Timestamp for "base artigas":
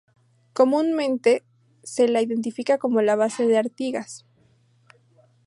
3.15-4.25